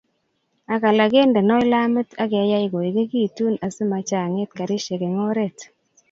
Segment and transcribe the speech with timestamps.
[0.73, 5.57] ak alak kendeno lamit ageyai koegigitu asimachangit karishek eng oret